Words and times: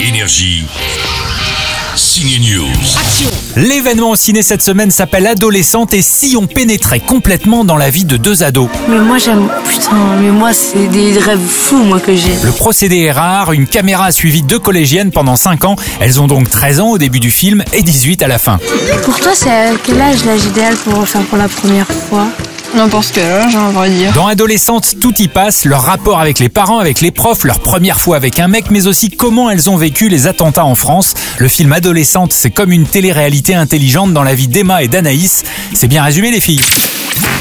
Énergie. 0.00 0.64
Signe 1.94 2.40
News. 2.40 2.66
L'événement 3.56 4.10
au 4.10 4.16
ciné 4.16 4.42
cette 4.42 4.62
semaine 4.62 4.90
s'appelle 4.90 5.26
Adolescente 5.26 5.92
et 5.92 6.00
si 6.00 6.36
on 6.38 6.46
pénétrait 6.46 7.00
complètement 7.00 7.66
dans 7.66 7.76
la 7.76 7.90
vie 7.90 8.06
de 8.06 8.16
deux 8.16 8.42
ados. 8.42 8.70
Mais 8.88 8.98
moi 8.98 9.18
j'aime. 9.18 9.50
Putain, 9.68 10.16
mais 10.18 10.30
moi 10.30 10.54
c'est 10.54 10.86
des 10.88 11.18
rêves 11.18 11.38
fous 11.46 11.84
moi 11.84 12.00
que 12.00 12.16
j'ai. 12.16 12.34
Le 12.42 12.52
procédé 12.52 13.00
est 13.00 13.12
rare, 13.12 13.52
une 13.52 13.66
caméra 13.66 14.06
a 14.06 14.12
suivi 14.12 14.42
deux 14.42 14.58
collégiennes 14.58 15.10
pendant 15.10 15.36
5 15.36 15.64
ans. 15.66 15.76
Elles 16.00 16.18
ont 16.18 16.26
donc 16.26 16.48
13 16.48 16.80
ans 16.80 16.90
au 16.92 16.98
début 16.98 17.20
du 17.20 17.30
film 17.30 17.62
et 17.74 17.82
18 17.82 18.22
à 18.22 18.28
la 18.28 18.38
fin. 18.38 18.58
Pour 19.04 19.20
toi 19.20 19.32
c'est 19.34 19.50
à 19.50 19.72
quel 19.84 20.00
âge 20.00 20.24
l'âge 20.24 20.44
idéal 20.44 20.76
pour 20.76 20.98
en 20.98 21.04
faire 21.04 21.22
pour 21.24 21.36
la 21.36 21.48
première 21.48 21.88
fois? 22.08 22.26
N'importe 22.74 23.18
hein, 23.18 23.88
dire. 23.88 24.12
Dans 24.12 24.28
Adolescente, 24.28 24.94
tout 25.00 25.14
y 25.18 25.28
passe, 25.28 25.64
leur 25.64 25.82
rapport 25.82 26.20
avec 26.20 26.38
les 26.38 26.48
parents, 26.48 26.78
avec 26.78 27.00
les 27.00 27.10
profs, 27.10 27.44
leur 27.44 27.58
première 27.58 28.00
fois 28.00 28.16
avec 28.16 28.38
un 28.38 28.46
mec, 28.46 28.66
mais 28.70 28.86
aussi 28.86 29.10
comment 29.10 29.50
elles 29.50 29.68
ont 29.68 29.76
vécu 29.76 30.08
les 30.08 30.26
attentats 30.26 30.64
en 30.64 30.76
France. 30.76 31.14
Le 31.38 31.48
film 31.48 31.72
Adolescente, 31.72 32.32
c'est 32.32 32.50
comme 32.50 32.70
une 32.70 32.86
télé-réalité 32.86 33.54
intelligente 33.54 34.12
dans 34.12 34.22
la 34.22 34.34
vie 34.34 34.48
d'Emma 34.48 34.82
et 34.82 34.88
d'Anaïs. 34.88 35.42
C'est 35.74 35.88
bien 35.88 36.04
résumé 36.04 36.30
les 36.30 36.40
filles. 36.40 36.60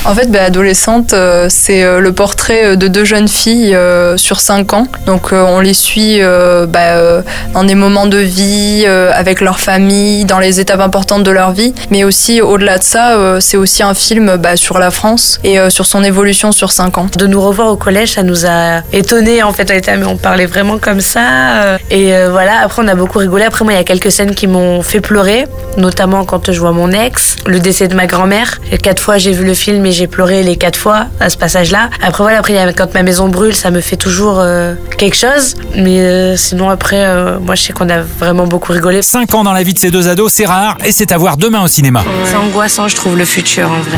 En 0.09 0.15
fait, 0.15 0.31
bah, 0.31 0.41
adolescente, 0.45 1.13
euh, 1.13 1.45
c'est 1.49 1.83
euh, 1.83 1.99
le 1.99 2.11
portrait 2.11 2.75
de 2.75 2.87
deux 2.87 3.05
jeunes 3.05 3.27
filles 3.27 3.75
euh, 3.75 4.17
sur 4.17 4.39
cinq 4.39 4.73
ans. 4.73 4.87
Donc, 5.05 5.31
euh, 5.31 5.43
on 5.47 5.59
les 5.59 5.75
suit 5.75 6.19
euh, 6.23 6.65
euh, 6.75 7.21
dans 7.53 7.63
des 7.63 7.75
moments 7.75 8.07
de 8.07 8.17
vie, 8.17 8.85
euh, 8.87 9.11
avec 9.13 9.39
leur 9.39 9.59
famille, 9.59 10.25
dans 10.25 10.39
les 10.39 10.59
étapes 10.59 10.79
importantes 10.79 11.21
de 11.21 11.29
leur 11.29 11.51
vie. 11.51 11.75
Mais 11.91 12.03
aussi, 12.03 12.41
au-delà 12.41 12.79
de 12.79 12.83
ça, 12.83 13.11
euh, 13.11 13.39
c'est 13.39 13.55
aussi 13.55 13.83
un 13.83 13.93
film 13.93 14.37
bah, 14.37 14.55
sur 14.55 14.79
la 14.79 14.89
France 14.89 15.39
et 15.43 15.59
euh, 15.59 15.69
sur 15.69 15.85
son 15.85 16.03
évolution 16.03 16.51
sur 16.51 16.71
cinq 16.71 16.97
ans. 16.97 17.05
De 17.15 17.27
nous 17.27 17.39
revoir 17.39 17.67
au 17.67 17.75
collège, 17.77 18.13
ça 18.13 18.23
nous 18.23 18.47
a 18.47 18.81
étonnés 18.91 19.43
en 19.43 19.53
fait. 19.53 19.71
On 20.07 20.17
parlait 20.17 20.47
vraiment 20.47 20.79
comme 20.79 21.01
ça. 21.01 21.19
euh, 21.65 21.77
Et 21.91 22.15
euh, 22.15 22.29
voilà, 22.31 22.61
après 22.63 22.81
on 22.83 22.87
a 22.87 22.95
beaucoup 22.95 23.19
rigolé. 23.19 23.43
Après 23.43 23.63
moi, 23.63 23.73
il 23.73 23.77
y 23.77 23.79
a 23.79 23.83
quelques 23.83 24.11
scènes 24.11 24.33
qui 24.33 24.47
m'ont 24.47 24.81
fait 24.81 25.01
pleurer, 25.01 25.45
notamment 25.77 26.25
quand 26.25 26.51
je 26.51 26.59
vois 26.59 26.71
mon 26.71 26.91
ex, 26.91 27.35
le 27.45 27.59
décès 27.59 27.87
de 27.87 27.93
ma 27.93 28.07
grand-mère. 28.07 28.59
Quatre 28.81 29.03
fois, 29.03 29.19
j'ai 29.19 29.33
vu 29.33 29.45
le 29.45 29.53
film 29.53 29.85
et 29.85 29.98
j'ai 29.99 30.07
pleuré 30.07 30.43
les 30.43 30.55
quatre 30.55 30.77
fois 30.77 31.07
à 31.19 31.29
ce 31.29 31.35
passage-là. 31.37 31.89
Après 32.01 32.23
voilà, 32.23 32.39
après 32.39 32.73
quand 32.73 32.93
ma 32.93 33.03
maison 33.03 33.27
brûle, 33.27 33.53
ça 33.53 33.69
me 33.69 33.81
fait 33.81 33.97
toujours 33.97 34.39
euh, 34.39 34.75
quelque 34.97 35.17
chose. 35.17 35.55
Mais 35.75 35.99
euh, 35.99 36.37
sinon 36.37 36.69
après, 36.69 37.03
euh, 37.05 37.37
moi 37.37 37.55
je 37.55 37.63
sais 37.63 37.73
qu'on 37.73 37.89
a 37.89 37.99
vraiment 37.99 38.47
beaucoup 38.47 38.71
rigolé. 38.71 39.01
5 39.01 39.33
ans 39.33 39.43
dans 39.43 39.51
la 39.51 39.61
vie 39.61 39.73
de 39.73 39.79
ces 39.79 39.91
deux 39.91 40.07
ados, 40.07 40.31
c'est 40.31 40.45
rare 40.45 40.77
et 40.85 40.93
c'est 40.93 41.11
à 41.11 41.17
voir 41.17 41.35
demain 41.35 41.61
au 41.61 41.67
cinéma. 41.67 42.01
C'est 42.23 42.37
angoissant, 42.37 42.87
je 42.87 42.95
trouve, 42.95 43.17
le 43.17 43.25
futur 43.25 43.69
en 43.69 43.81
vrai. 43.81 43.97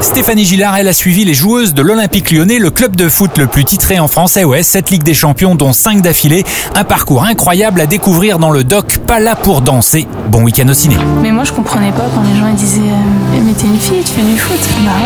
Stéphanie 0.00 0.44
Gillard, 0.44 0.76
elle 0.76 0.88
a 0.88 0.92
suivi 0.92 1.24
les 1.24 1.34
joueuses 1.34 1.74
de 1.74 1.82
l'Olympique 1.82 2.30
lyonnais, 2.30 2.58
le 2.58 2.70
club 2.70 2.94
de 2.94 3.08
foot 3.08 3.38
le 3.38 3.46
plus 3.46 3.64
titré 3.64 3.98
en 3.98 4.08
France. 4.08 4.36
Et 4.36 4.44
ouais, 4.44 4.62
cette 4.62 4.90
Ligue 4.90 5.02
des 5.02 5.14
Champions, 5.14 5.54
dont 5.54 5.72
5 5.72 6.02
d'affilée. 6.02 6.44
Un 6.74 6.84
parcours 6.84 7.24
incroyable 7.24 7.80
à 7.80 7.86
découvrir 7.86 8.38
dans 8.38 8.50
le 8.50 8.62
doc 8.62 8.98
Pas 9.06 9.18
là 9.18 9.34
pour 9.34 9.62
danser. 9.62 10.06
Bon 10.28 10.42
week-end 10.42 10.68
au 10.68 10.74
ciné. 10.74 10.96
Mais 11.22 11.32
moi 11.32 11.44
je 11.44 11.52
comprenais 11.52 11.92
pas 11.92 12.04
quand 12.14 12.22
les 12.22 12.38
gens 12.38 12.46
ils 12.46 12.54
disaient 12.54 12.80
euh, 12.80 13.40
Mais 13.42 13.52
t'es 13.52 13.66
une 13.66 13.78
fille, 13.78 14.02
tu 14.04 14.12
fais 14.12 14.22
du 14.22 14.38
foot 14.38 14.58
Bah 14.84 14.92
ouais. 15.02 15.05